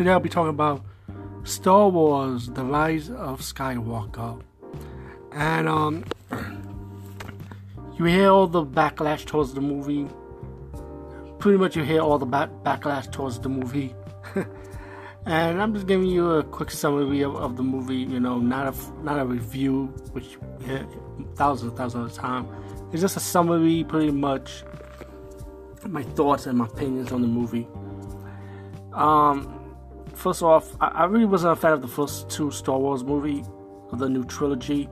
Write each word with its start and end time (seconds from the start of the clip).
Today 0.00 0.12
I'll 0.12 0.18
be 0.18 0.30
talking 0.30 0.48
about 0.48 0.82
Star 1.44 1.90
Wars: 1.90 2.48
The 2.48 2.64
Rise 2.64 3.10
of 3.10 3.42
Skywalker, 3.42 4.40
and 5.30 5.68
um, 5.68 6.04
you 7.98 8.06
hear 8.06 8.30
all 8.30 8.46
the 8.46 8.64
backlash 8.64 9.26
towards 9.26 9.52
the 9.52 9.60
movie. 9.60 10.08
Pretty 11.38 11.58
much, 11.58 11.76
you 11.76 11.82
hear 11.82 12.00
all 12.00 12.16
the 12.16 12.24
back- 12.24 12.48
backlash 12.64 13.12
towards 13.12 13.40
the 13.40 13.50
movie, 13.50 13.94
and 15.26 15.60
I'm 15.60 15.74
just 15.74 15.86
giving 15.86 16.06
you 16.06 16.30
a 16.30 16.44
quick 16.44 16.70
summary 16.70 17.20
of, 17.20 17.36
of 17.36 17.58
the 17.58 17.62
movie. 17.62 17.96
You 17.96 18.20
know, 18.20 18.38
not 18.38 18.74
a 18.74 19.02
not 19.02 19.20
a 19.20 19.26
review, 19.26 19.88
which 20.12 20.38
yeah, 20.66 20.82
thousands 21.34 21.68
and 21.68 21.76
thousands 21.76 22.12
of 22.12 22.18
time. 22.18 22.48
It's 22.90 23.02
just 23.02 23.18
a 23.18 23.20
summary, 23.20 23.84
pretty 23.84 24.12
much 24.12 24.64
my 25.86 26.04
thoughts 26.04 26.46
and 26.46 26.56
my 26.56 26.64
opinions 26.64 27.12
on 27.12 27.20
the 27.20 27.28
movie. 27.28 27.68
Um, 28.94 29.59
first 30.20 30.42
off, 30.42 30.76
I, 30.80 30.88
I 30.88 31.04
really 31.06 31.24
wasn't 31.24 31.54
a 31.54 31.56
fan 31.56 31.72
of 31.72 31.80
the 31.80 31.88
first 31.88 32.28
two 32.28 32.50
Star 32.50 32.78
Wars 32.78 33.02
movie 33.02 33.42
of 33.90 33.98
the 33.98 34.08
new 34.08 34.24
trilogy. 34.24 34.88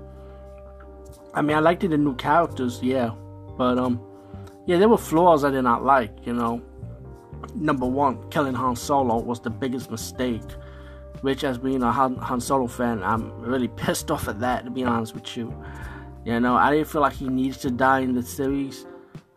I 1.35 1.43
mean, 1.43 1.57
I 1.57 1.61
liked 1.61 1.85
it, 1.85 1.89
the 1.89 1.99
new 1.99 2.17
characters, 2.17 2.83
yeah, 2.83 3.11
but 3.57 3.79
um, 3.79 4.01
yeah, 4.67 4.79
there 4.79 4.89
were 4.89 4.99
flaws 4.99 5.45
I 5.45 5.51
did 5.51 5.63
not 5.63 5.85
like. 5.85 6.27
You 6.27 6.33
know, 6.33 6.63
number 7.55 7.87
one, 7.87 8.29
killing 8.31 8.55
Han 8.55 8.75
Solo 8.75 9.21
was 9.21 9.41
the 9.41 9.51
biggest 9.51 9.91
mistake. 9.91 10.43
Which, 11.21 11.43
as 11.43 11.59
being 11.59 11.83
a 11.83 11.91
Han, 11.91 12.17
Han 12.17 12.41
Solo 12.41 12.67
fan, 12.67 13.03
I'm 13.03 13.41
really 13.41 13.69
pissed 13.77 14.11
off 14.11 14.29
at 14.29 14.41
that. 14.41 14.65
To 14.65 14.71
be 14.71 14.85
honest 14.85 15.15
with 15.15 15.37
you, 15.37 15.55
you 16.25 16.41
know, 16.41 16.57
I 16.57 16.73
didn't 16.73 16.89
feel 16.89 17.03
like 17.03 17.15
he 17.15 17.29
needs 17.29 17.59
to 17.59 17.71
die 17.71 18.01
in 18.01 18.15
the 18.15 18.23
series. 18.23 18.87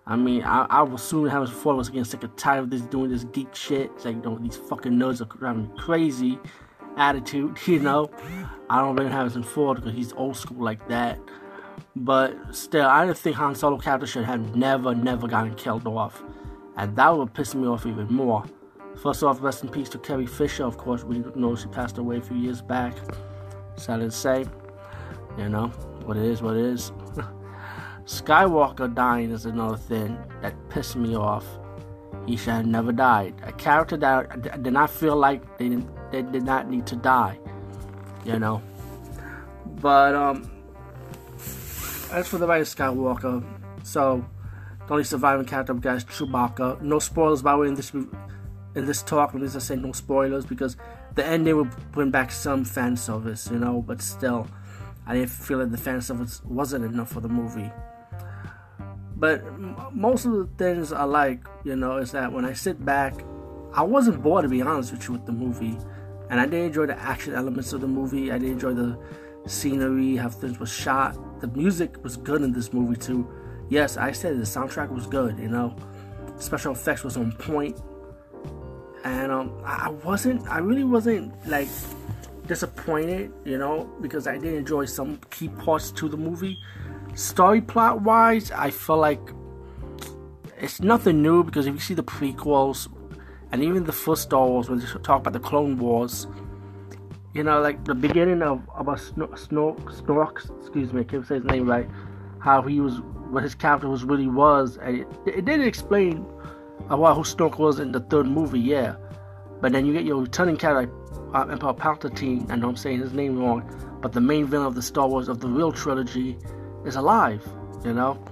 I 0.07 0.15
mean, 0.15 0.43
I, 0.43 0.65
I 0.69 0.81
was 0.81 1.01
soon 1.03 1.29
having 1.29 1.47
followers 1.47 1.87
again 1.87 2.05
sick 2.05 2.23
and 2.23 2.35
tired 2.35 2.63
of 2.63 2.69
this 2.71 2.81
doing 2.81 3.11
this 3.11 3.23
geek 3.25 3.53
shit. 3.53 3.91
It's 3.95 4.05
like, 4.05 4.15
you 4.15 4.21
know, 4.21 4.37
these 4.37 4.57
fucking 4.57 4.93
nerds 4.93 5.21
are 5.21 5.37
driving 5.37 5.63
me 5.63 5.69
crazy 5.77 6.39
attitude, 6.97 7.57
you 7.65 7.79
know. 7.79 8.09
I 8.69 8.81
don't 8.81 8.95
really 8.95 9.11
have 9.11 9.35
him 9.35 9.43
for 9.43 9.75
because 9.75 9.93
he's 9.93 10.13
old 10.13 10.37
school 10.37 10.63
like 10.63 10.87
that. 10.87 11.19
But 11.95 12.35
still, 12.55 12.87
I 12.87 13.05
didn't 13.05 13.17
think 13.17 13.35
Han 13.35 13.53
Solo 13.53 13.77
character 13.77 14.07
should 14.07 14.25
have 14.25 14.55
never, 14.55 14.95
never 14.95 15.27
gotten 15.27 15.55
killed 15.55 15.85
off. 15.85 16.23
And 16.77 16.95
that 16.95 17.09
would 17.09 17.33
piss 17.33 17.53
me 17.53 17.67
off 17.67 17.85
even 17.85 18.07
more. 18.07 18.45
First 19.01 19.23
off, 19.23 19.41
rest 19.41 19.63
in 19.63 19.69
peace 19.69 19.89
to 19.89 19.99
Carrie 19.99 20.25
Fisher, 20.25 20.63
of 20.63 20.77
course. 20.77 21.03
We 21.03 21.19
know 21.35 21.55
she 21.55 21.67
passed 21.67 21.97
away 21.97 22.17
a 22.17 22.21
few 22.21 22.37
years 22.37 22.61
back. 22.61 22.93
Sad 23.75 23.99
to 23.99 24.11
say. 24.11 24.45
You 25.37 25.49
know, 25.49 25.67
what 26.05 26.17
it 26.17 26.23
is, 26.23 26.41
what 26.41 26.55
it 26.55 26.65
is. 26.65 26.91
Skywalker 28.05 28.93
dying 28.93 29.31
is 29.31 29.45
another 29.45 29.77
thing 29.77 30.17
that 30.41 30.53
pissed 30.69 30.95
me 30.95 31.15
off. 31.15 31.45
He 32.25 32.35
should 32.35 32.53
have 32.53 32.65
never 32.65 32.91
died. 32.91 33.35
A 33.43 33.51
character 33.51 33.97
that 33.97 34.63
did 34.63 34.73
not 34.73 34.89
feel 34.89 35.15
like 35.15 35.57
they 35.57 35.69
they 36.11 36.21
did 36.21 36.43
not 36.43 36.69
need 36.69 36.85
to 36.87 36.95
die. 36.95 37.39
You 38.25 38.39
know. 38.39 38.61
But 39.81 40.13
um, 40.13 40.51
as 42.11 42.27
for 42.27 42.37
the 42.37 42.45
right 42.45 42.61
of 42.61 42.67
Skywalker, 42.67 43.43
so 43.83 44.23
the 44.87 44.93
only 44.93 45.03
surviving 45.03 45.45
character 45.45 45.73
got 45.73 45.97
is 45.97 46.05
Chewbacca. 46.05 46.81
No 46.81 46.99
spoilers 46.99 47.41
by 47.41 47.53
the 47.53 47.57
way 47.59 47.67
in 47.67 47.75
this 47.75 47.93
in 47.93 48.85
this 48.85 49.01
talk. 49.01 49.33
Me 49.33 49.47
just 49.47 49.67
say 49.67 49.75
no 49.75 49.91
spoilers 49.91 50.45
because 50.45 50.77
the 51.15 51.25
ending 51.25 51.55
will 51.55 51.69
bring 51.91 52.11
back 52.11 52.31
some 52.31 52.63
fan 52.63 52.95
service, 52.95 53.49
you 53.51 53.57
know. 53.57 53.81
But 53.81 54.01
still, 54.01 54.47
I 55.05 55.15
didn't 55.15 55.29
feel 55.29 55.59
that 55.59 55.71
the 55.71 55.77
fan 55.77 56.01
service 56.01 56.41
wasn't 56.43 56.85
enough 56.85 57.11
for 57.11 57.21
the 57.21 57.29
movie. 57.29 57.71
But 59.15 59.43
most 59.93 60.25
of 60.25 60.31
the 60.31 60.49
things 60.57 60.91
I 60.91 61.03
like, 61.03 61.45
you 61.63 61.75
know, 61.75 61.97
is 61.97 62.11
that 62.11 62.31
when 62.31 62.45
I 62.45 62.53
sit 62.53 62.83
back, 62.83 63.13
I 63.73 63.83
wasn't 63.83 64.21
bored 64.21 64.43
to 64.43 64.49
be 64.49 64.61
honest 64.61 64.91
with 64.91 65.07
you 65.07 65.13
with 65.13 65.25
the 65.25 65.31
movie, 65.31 65.77
and 66.29 66.39
I 66.39 66.45
did 66.45 66.65
enjoy 66.65 66.87
the 66.87 66.99
action 66.99 67.33
elements 67.33 67.71
of 67.73 67.81
the 67.81 67.87
movie. 67.87 68.31
I 68.31 68.37
did 68.37 68.49
enjoy 68.49 68.73
the 68.73 68.97
scenery, 69.45 70.15
how 70.15 70.29
things 70.29 70.59
were 70.59 70.65
shot. 70.65 71.39
The 71.39 71.47
music 71.47 72.03
was 72.03 72.17
good 72.17 72.41
in 72.41 72.51
this 72.51 72.73
movie 72.73 72.95
too. 72.95 73.27
Yes, 73.69 73.97
I 73.97 74.11
said 74.11 74.37
the 74.37 74.43
soundtrack 74.43 74.89
was 74.91 75.07
good. 75.07 75.37
You 75.39 75.49
know, 75.49 75.75
special 76.37 76.73
effects 76.73 77.03
was 77.03 77.15
on 77.15 77.31
point, 77.33 77.79
and 79.03 79.31
um, 79.31 79.61
I 79.63 79.89
wasn't. 79.89 80.47
I 80.47 80.59
really 80.59 80.83
wasn't 80.83 81.33
like 81.47 81.69
disappointed, 82.53 83.31
you 83.45 83.57
know, 83.57 83.89
because 84.01 84.27
I 84.27 84.37
did 84.37 84.53
enjoy 84.55 84.83
some 84.83 85.19
key 85.29 85.47
parts 85.63 85.89
to 85.91 86.09
the 86.09 86.17
movie 86.17 86.59
story 87.15 87.61
plot 87.61 88.01
wise, 88.01 88.51
I 88.51 88.71
feel 88.71 88.97
like 88.97 89.21
it's 90.59 90.81
nothing 90.81 91.21
new 91.21 91.43
because 91.43 91.67
if 91.67 91.73
you 91.73 91.79
see 91.79 91.93
the 91.93 92.03
prequels 92.03 92.87
and 93.51 93.63
even 93.63 93.83
the 93.83 93.91
first 93.91 94.23
Star 94.23 94.47
Wars, 94.47 94.69
when 94.69 94.79
they 94.79 94.85
talk 94.85 95.21
about 95.21 95.33
the 95.33 95.39
Clone 95.39 95.77
Wars, 95.77 96.27
you 97.33 97.43
know, 97.43 97.61
like 97.61 97.83
the 97.85 97.95
beginning 97.95 98.41
of 98.41 98.61
about 98.75 98.99
Snork, 98.99 99.33
Snork, 99.47 100.59
excuse 100.59 100.93
me, 100.93 101.01
I 101.01 101.03
can't 101.03 101.25
say 101.25 101.35
his 101.35 101.43
name 101.45 101.67
right, 101.67 101.89
how 102.39 102.61
he 102.61 102.79
was, 102.79 103.01
what 103.29 103.43
his 103.43 103.55
character 103.55 103.89
was 103.89 104.03
really 104.03 104.27
was, 104.27 104.77
and 104.77 104.99
it, 104.99 105.07
it 105.25 105.45
did 105.45 105.61
explain 105.61 106.25
about 106.89 107.15
who 107.15 107.23
Snork 107.23 107.57
was 107.57 107.79
in 107.79 107.91
the 107.91 108.01
third 108.01 108.27
movie, 108.27 108.59
yeah. 108.59 108.95
But 109.61 109.71
then 109.71 109.85
you 109.85 109.93
get 109.93 110.05
your 110.05 110.21
returning 110.21 110.57
character, 110.57 110.93
uh, 111.33 111.47
Emperor 111.49 111.73
Palpatine. 111.73 112.49
I 112.49 112.55
know 112.55 112.69
I'm 112.69 112.75
saying 112.75 112.99
his 112.99 113.13
name 113.13 113.39
wrong, 113.39 113.63
but 114.01 114.11
the 114.11 114.21
main 114.21 114.45
villain 114.45 114.67
of 114.67 114.75
the 114.75 114.81
Star 114.81 115.07
Wars 115.07 115.27
of 115.27 115.39
the 115.39 115.47
real 115.47 115.71
trilogy 115.71 116.37
is 116.85 116.95
alive. 116.95 117.47
You 117.83 117.93
know, 117.93 118.23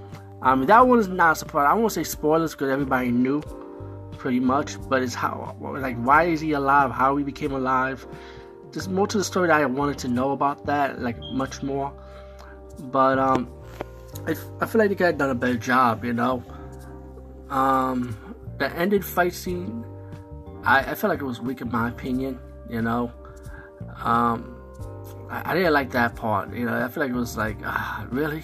I 0.42 0.56
mean 0.56 0.68
that 0.68 0.88
one 0.88 1.00
is 1.00 1.08
not 1.08 1.34
a 1.34 1.36
surprise. 1.36 1.68
I 1.70 1.74
won't 1.74 1.92
say 1.92 2.04
spoilers 2.04 2.54
because 2.54 2.70
everybody 2.70 3.12
knew 3.12 3.42
pretty 4.18 4.40
much, 4.40 4.78
but 4.90 5.02
it's 5.02 5.16
how 5.16 5.56
like 5.62 5.98
why 5.98 6.26
is 6.26 6.42
he 6.42 6.52
alive? 6.52 6.92
How 6.92 7.16
he 7.18 7.24
became 7.24 7.52
alive? 7.52 8.06
There's 8.72 8.88
more 8.88 9.08
to 9.08 9.18
the 9.18 9.24
story 9.24 9.48
that 9.48 9.60
I 9.60 9.66
wanted 9.66 9.98
to 10.00 10.08
know 10.08 10.31
about 10.31 10.66
that, 10.68 11.02
like 11.02 11.18
much 11.34 11.64
more. 11.64 11.92
But 12.92 13.18
um, 13.18 13.52
I, 14.28 14.36
I 14.62 14.66
feel 14.68 14.80
like 14.80 14.90
could 14.90 15.00
have 15.02 15.18
done 15.18 15.31
a 15.31 15.36
better 15.36 15.58
job. 15.58 16.06
You 16.06 16.14
know, 16.14 16.44
um, 17.50 18.16
the 18.60 18.72
ended 18.76 19.04
fight 19.04 19.34
scene, 19.34 19.84
I, 20.64 20.92
I 20.92 20.96
feel 20.96 21.10
like 21.10 21.22
it 21.22 21.26
was 21.26 21.42
weak 21.42 21.62
in 21.62 21.72
my 21.72 21.90
opinion. 21.90 22.40
You 22.69 22.81
know, 22.81 23.12
um, 24.03 24.56
I, 25.30 25.51
I 25.51 25.56
didn't 25.56 25.74
like 25.74 25.92
that 25.92 26.16
part. 26.16 26.54
You 26.54 26.66
know, 26.66 26.83
I 26.83 26.88
feel 26.88 27.04
like 27.04 27.12
it 27.12 27.16
was 27.16 27.38
like, 27.38 27.57
ah, 27.63 28.06
really, 28.12 28.44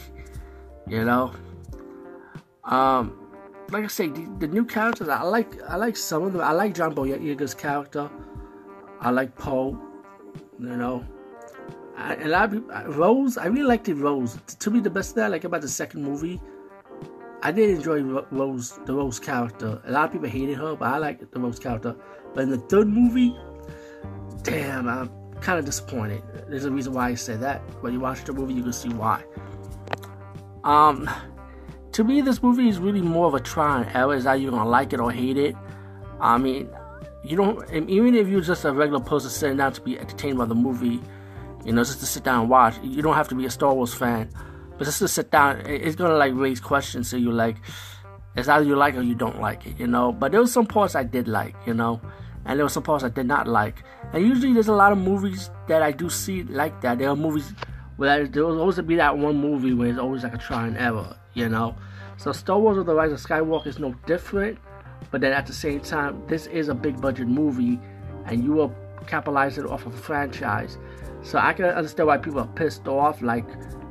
you 0.88 1.06
know. 1.06 1.32
Um, 2.64 3.26
like 3.72 3.84
I 3.84 3.88
say, 3.88 4.08
the, 4.08 4.28
the, 4.40 4.48
new 4.48 4.66
characters, 4.66 5.10
I 5.10 5.22
like. 5.24 5.62
I 5.64 5.76
like 5.76 5.98
some 5.98 6.24
of 6.24 6.34
them. 6.34 6.42
I 6.42 6.52
like 6.52 6.74
John 6.74 6.94
Boyega's 6.96 7.54
character. 7.54 8.10
I 9.00 9.12
like 9.12 9.36
Poe. 9.36 9.80
You 10.60 10.76
know, 10.76 11.06
I, 11.98 12.16
a 12.16 12.28
lot 12.28 12.46
of 12.46 12.52
people, 12.52 12.94
Rose. 12.94 13.38
I 13.38 13.46
really 13.46 13.64
liked 13.64 13.86
the 13.86 13.94
Rose. 13.94 14.38
To 14.60 14.72
me, 14.72 14.80
the 14.80 14.90
best 14.90 15.16
thing 15.16 15.24
I 15.24 15.28
like 15.28 15.44
about 15.44 15.62
the 15.62 15.68
second 15.68 16.04
movie. 16.04 16.42
I 17.44 17.52
did 17.52 17.70
enjoy 17.70 18.02
Rose, 18.32 18.80
the 18.86 18.94
Rose 18.96 19.20
character. 19.20 19.80
A 19.86 19.92
lot 19.92 20.06
of 20.06 20.12
people 20.12 20.28
hated 20.28 20.58
her, 20.58 20.76
but 20.76 20.88
I 20.88 20.98
liked 20.98 21.32
the 21.32 21.40
Rose 21.40 21.60
character. 21.60 21.96
But 22.34 22.46
in 22.46 22.50
the 22.50 22.58
third 22.58 22.88
movie, 22.88 23.36
damn, 24.46 24.88
I'm 24.88 25.10
kind 25.42 25.60
of 25.60 25.66
disappointed. 25.66 26.22
There's 26.48 26.66
a 26.66 26.72
reason 26.72 26.94
why 26.94 27.10
I 27.10 27.16
say 27.16 27.36
that. 27.38 27.60
When 27.82 27.92
you 27.94 28.00
watch 28.00 28.24
the 28.24 28.34
movie, 28.34 28.54
you 28.54 28.64
can 28.64 28.74
see 28.74 28.90
why. 28.90 29.24
Um, 30.64 31.10
to 31.92 32.04
me, 32.04 32.22
this 32.22 32.42
movie 32.42 32.70
is 32.70 32.80
really 32.80 33.02
more 33.02 33.28
of 33.28 33.34
a 33.34 33.40
try 33.40 33.82
and 33.82 33.96
error. 33.96 34.16
Is 34.16 34.24
that 34.24 34.36
you're 34.36 34.52
gonna 34.52 34.70
like 34.70 34.94
it 34.94 35.00
or 35.00 35.12
hate 35.12 35.38
it? 35.38 35.56
I 36.22 36.38
mean, 36.38 36.70
you 37.24 37.36
don't 37.36 37.70
even 37.74 38.16
if 38.16 38.28
you're 38.28 38.42
just 38.42 38.66
a 38.66 38.72
regular 38.72 39.04
person 39.04 39.30
sitting 39.30 39.58
down 39.58 39.74
to 39.74 39.82
be 39.82 40.00
entertained 40.00 40.38
by 40.38 40.46
the 40.46 40.56
movie, 40.56 41.02
you 41.66 41.74
know, 41.74 41.84
just 41.84 42.00
to 42.00 42.06
sit 42.06 42.24
down 42.24 42.42
and 42.42 42.50
watch. 42.50 42.76
You 42.84 43.02
don't 43.02 43.16
have 43.16 43.28
to 43.30 43.36
be 43.36 43.46
a 43.46 43.52
Star 43.52 43.74
Wars 43.74 43.94
fan, 43.94 44.30
but 44.78 44.86
just 44.86 45.00
to 45.00 45.08
sit 45.08 45.32
down, 45.32 45.62
it's 45.66 45.96
gonna 45.96 46.16
like 46.16 46.34
raise 46.36 46.60
questions. 46.60 47.10
So 47.10 47.18
you 47.18 47.32
like, 47.32 47.58
it's 48.36 48.48
either 48.48 48.66
you 48.66 48.76
like 48.76 48.96
or 48.96 49.02
you 49.02 49.16
don't 49.16 49.42
like 49.42 49.66
it, 49.66 49.80
you 49.80 49.88
know. 49.88 50.12
But 50.12 50.32
there 50.32 50.42
was 50.42 50.52
some 50.52 50.66
parts 50.66 50.96
I 50.96 51.04
did 51.04 51.28
like, 51.28 51.56
you 51.66 51.74
know, 51.74 52.00
and 52.46 52.60
there 52.60 52.66
were 52.66 52.70
some 52.70 52.84
parts 52.84 53.04
I 53.04 53.10
did 53.10 53.26
not 53.26 53.48
like. 53.48 53.84
And 54.14 54.26
usually 54.26 54.54
there's 54.54 54.68
a 54.68 54.74
lot 54.74 54.92
of 54.92 54.98
movies 54.98 55.50
that 55.68 55.82
I 55.82 55.92
do 55.92 56.10
see 56.10 56.44
like 56.44 56.82
that. 56.82 57.00
There 57.00 57.10
are 57.10 57.16
movies 57.16 57.54
where 57.98 58.28
there 58.28 58.46
will 58.46 58.60
always 58.60 58.80
be 58.82 58.96
that 58.96 59.18
one 59.18 59.38
movie 59.38 59.74
where 59.74 59.90
it's 59.90 60.00
always 60.00 60.24
like 60.24 60.34
a 60.34 60.38
try 60.38 60.68
and 60.68 60.78
error, 60.78 61.16
you 61.34 61.50
know. 61.50 61.76
So 62.18 62.32
Star 62.32 62.60
Wars: 62.60 62.78
or 62.78 62.84
The 62.84 62.94
Rise 62.94 63.12
of 63.12 63.20
Skywalker 63.20 63.68
is 63.68 63.80
no 63.80 63.94
different, 64.06 64.58
but 65.12 65.22
then 65.22 65.34
at 65.34 65.46
the 65.46 65.54
same 65.54 65.82
time, 65.82 66.22
this 66.28 66.48
is 66.48 66.70
a 66.70 66.76
big 66.76 67.02
budget 67.02 67.28
movie, 67.28 67.80
and 68.26 68.44
you 68.44 68.62
are 68.62 68.72
capitalizing 69.08 69.66
off 69.66 69.86
of 69.86 69.94
a 69.94 69.98
franchise. 69.98 70.78
So 71.24 71.40
I 71.40 71.54
can 71.54 71.66
understand 71.66 72.08
why 72.08 72.18
people 72.18 72.40
are 72.40 72.48
pissed 72.48 72.88
off. 72.88 73.22
Like, 73.22 73.46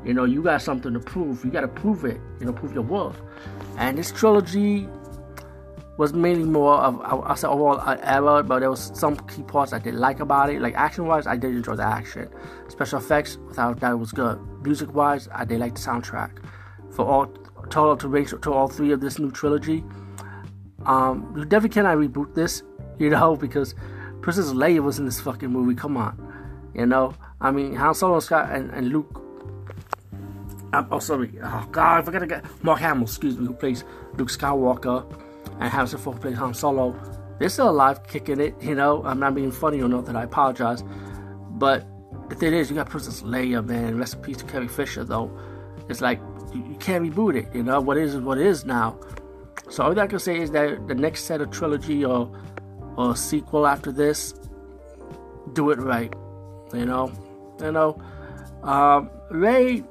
you 0.05 0.15
know, 0.15 0.25
you 0.25 0.43
got 0.43 0.63
something 0.63 0.93
to 0.93 1.01
prove. 1.01 1.45
You 1.45 1.51
got 1.51 1.63
to 1.63 1.69
prove 1.69 2.05
it. 2.05 2.21
You 2.39 2.47
know, 2.47 2.53
prove 2.53 2.73
your 2.73 2.85
worth. 2.85 3.21
And 3.77 3.99
this 3.99 4.13
trilogy 4.13 4.89
was 5.97 6.13
mainly 6.13 6.45
more 6.45 6.75
of 6.75 7.01
I 7.01 7.35
said 7.37 7.51
overall 7.51 7.79
an 7.79 8.01
error, 8.01 8.43
but 8.43 8.61
there 8.61 8.71
was 8.71 8.91
some 8.95 9.17
key 9.29 9.43
parts 9.43 9.73
I 9.73 9.79
did 9.79 9.95
like 9.95 10.21
about 10.21 10.51
it. 10.51 10.61
Like 10.61 10.75
action 10.75 11.07
wise, 11.07 11.27
I 11.27 11.37
did 11.37 11.55
enjoy 11.55 11.77
the 11.77 11.85
action. 11.85 12.29
Special 12.69 12.99
effects, 12.99 13.37
without 13.37 13.79
doubt, 13.81 13.99
was 13.99 14.11
good. 14.11 14.41
Music 14.63 14.93
wise, 14.93 15.29
I 15.33 15.45
did 15.45 15.61
like 15.61 15.75
the 15.75 15.81
soundtrack. 15.81 16.45
For 16.91 17.05
all 17.05 17.27
total 17.71 17.97
to 17.97 18.39
to 18.39 18.53
all 18.53 18.69
three 18.69 18.91
of 18.91 19.01
this 19.01 19.19
new 19.19 19.31
trilogy, 19.31 19.85
um, 20.85 21.33
you 21.37 21.45
definitely 21.45 21.75
cannot 21.75 21.99
reboot 21.99 22.35
this, 22.35 22.63
you 22.99 23.11
know, 23.11 23.37
because 23.37 23.75
Princess 24.21 24.53
Leia 24.53 24.81
was 24.81 24.99
in 24.99 25.05
this 25.05 25.21
fucking 25.21 25.49
movie. 25.49 25.77
Come 25.77 25.97
on, 25.97 26.17
you 26.75 26.87
know. 26.87 27.15
I 27.41 27.53
mean, 27.53 27.75
Han 27.77 27.95
Solo, 27.95 28.19
Scott, 28.19 28.51
and, 28.51 28.71
and 28.73 28.89
Luke. 28.89 29.21
Um, 30.73 30.89
oh, 30.91 30.99
sorry. 30.99 31.31
Oh 31.41 31.69
God, 31.71 31.99
I 31.99 32.03
forgot 32.03 32.19
to 32.19 32.27
get 32.27 32.65
Mark 32.65 32.81
Hamill. 32.81 33.05
Excuse 33.05 33.39
me, 33.39 33.47
who 33.47 33.53
plays 33.53 33.85
Luke 34.17 34.29
Skywalker 34.29 35.07
and 35.61 35.71
Harrison 35.71 35.99
Ford 35.99 36.21
playing 36.21 36.37
Han 36.37 36.55
Solo. 36.55 36.99
They're 37.39 37.49
still 37.49 37.71
alive, 37.71 38.07
kicking 38.07 38.41
it. 38.41 38.55
You 38.63 38.75
know, 38.75 39.03
I'm 39.05 39.19
not 39.19 39.35
being 39.35 39.51
funny 39.51 39.81
or 39.81 39.89
not 39.89 40.07
that 40.07 40.17
I 40.17 40.23
apologize, 40.23 40.85
but 41.51 41.87
the 42.29 42.35
thing 42.35 42.55
is, 42.55 42.71
you 42.71 42.77
got 42.77 42.89
Princess 42.89 43.23
Leia, 43.23 43.65
man. 43.65 43.99
Rest 43.99 44.15
in 44.15 44.23
peace 44.23 44.39
to 44.39 44.45
Carrie 44.45 44.69
Fisher, 44.69 45.05
though. 45.05 45.31
It's 45.89 46.01
like 46.01 46.21
you, 46.55 46.77
can't 46.81 47.05
reboot 47.05 47.37
it. 47.37 47.55
You 47.55 47.63
know 47.63 47.81
what 47.81 47.97
is 47.97 48.15
is 48.15 48.21
what 48.21 48.39
is 48.39 48.65
now. 48.65 48.99
So 49.71 49.85
all 49.85 49.99
I 49.99 50.07
can 50.07 50.19
say 50.19 50.41
is 50.41 50.51
that 50.53 50.89
the 50.89 50.95
next 50.95 51.25
set 51.25 51.41
of 51.41 51.51
trilogy 51.51 52.05
or 52.05 52.31
or 52.97 53.17
sequel 53.17 53.67
after 53.67 53.91
this, 53.91 54.35
do 55.53 55.71
it 55.71 55.79
right. 55.79 56.13
You 56.73 56.87
know, 56.87 57.13
you 57.61 57.73
know, 57.73 58.01
um, 58.63 59.11
Rey. 59.31 59.85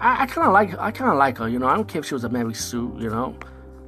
I, 0.00 0.22
I 0.22 0.26
kind 0.26 0.46
of 0.46 0.52
like 0.52 0.78
I 0.78 0.90
kind 0.90 1.10
of 1.10 1.16
like 1.16 1.38
her. 1.38 1.48
You 1.48 1.58
know, 1.58 1.66
I 1.66 1.76
don't 1.76 1.86
care 1.86 2.00
if 2.00 2.06
she 2.06 2.14
was 2.14 2.24
a 2.24 2.28
Mary 2.28 2.54
Sue. 2.54 2.96
You 2.98 3.10
know, 3.10 3.36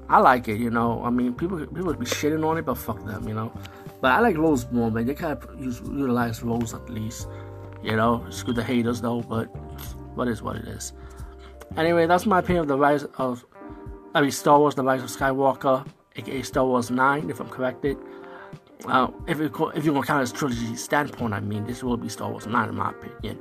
I 0.09 0.21
like 0.21 0.49
it, 0.49 0.61
you 0.61 0.71
know. 0.71 1.03
I 1.05 1.11
mean, 1.11 1.35
people 1.35 1.59
people 1.59 1.93
be 1.95 2.07
shitting 2.07 2.47
on 2.47 2.59
it, 2.59 2.65
but 2.65 2.77
fuck 2.77 3.05
them, 3.05 3.27
you 3.29 3.35
know. 3.35 3.53
But 4.01 4.13
I 4.13 4.21
like 4.21 4.37
Rose 4.37 4.71
more, 4.71 4.91
man. 4.91 5.07
They 5.07 5.15
kind 5.15 5.37
of 5.43 5.61
use, 5.61 5.81
utilize 5.81 6.43
Rose 6.43 6.75
at 6.75 6.89
least, 6.89 7.29
you 7.83 7.97
know. 7.97 8.25
Screw 8.31 8.55
the 8.55 8.63
haters 8.63 9.01
though, 9.01 9.21
but 9.23 9.47
what 10.15 10.29
is 10.29 10.43
what 10.43 10.57
it 10.57 10.69
is. 10.69 10.93
Anyway, 11.77 12.07
that's 12.07 12.27
my 12.27 12.39
opinion 12.39 12.63
of 12.63 12.69
the 12.69 12.79
rise 12.79 13.05
of, 13.19 13.45
I 14.15 14.21
mean, 14.21 14.31
Star 14.31 14.59
Wars: 14.59 14.75
The 14.75 14.85
Rise 14.85 15.03
of 15.03 15.11
Skywalker, 15.11 15.87
aka 16.15 16.43
Star 16.43 16.65
Wars 16.65 16.91
Nine, 16.91 17.29
if 17.29 17.41
I'm 17.41 17.49
corrected. 17.49 17.99
Uh, 18.87 19.09
if 19.27 19.41
if 19.41 19.85
you're 19.85 19.95
gonna 19.95 20.07
count 20.07 20.23
as 20.23 20.33
trilogy 20.33 20.77
standpoint, 20.77 21.35
I 21.35 21.41
mean, 21.41 21.67
this 21.67 21.83
will 21.83 21.97
be 21.97 22.09
Star 22.09 22.31
Wars 22.31 22.47
Nine 22.47 22.69
in 22.69 22.77
my 22.77 22.91
opinion. 22.91 23.39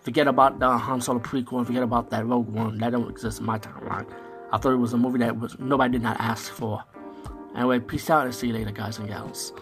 Forget 0.00 0.26
about 0.26 0.58
the 0.58 0.76
Han 0.76 1.00
Solo 1.00 1.20
prequel 1.20 1.64
forget 1.66 1.82
about 1.82 2.10
that 2.10 2.26
Rogue 2.26 2.48
One. 2.48 2.78
That 2.78 2.92
don't 2.92 3.08
exist 3.08 3.40
in 3.40 3.46
my 3.46 3.58
timeline. 3.58 4.06
I 4.52 4.58
thought 4.58 4.72
it 4.72 4.76
was 4.76 4.92
a 4.92 4.98
movie 4.98 5.18
that 5.20 5.38
was 5.38 5.58
nobody 5.58 5.92
did 5.92 6.02
not 6.02 6.20
ask 6.20 6.52
for. 6.52 6.84
Anyway, 7.56 7.80
peace 7.80 8.10
out 8.10 8.26
and 8.26 8.34
see 8.34 8.48
you 8.48 8.52
later, 8.52 8.70
guys 8.70 8.98
and 8.98 9.08
gals. 9.08 9.52